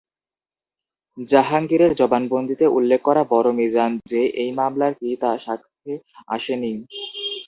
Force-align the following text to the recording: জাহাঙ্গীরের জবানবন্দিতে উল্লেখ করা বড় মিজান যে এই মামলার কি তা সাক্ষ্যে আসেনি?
জাহাঙ্গীরের 1.27 1.91
জবানবন্দিতে 1.95 2.65
উল্লেখ 2.77 2.99
করা 3.01 3.21
বড় 3.33 3.49
মিজান 3.57 3.91
যে 4.05 4.21
এই 4.41 4.51
মামলার 4.59 4.93
কি 4.99 5.09
তা 5.21 5.31
সাক্ষ্যে 5.37 5.93
আসেনি? 6.27 6.73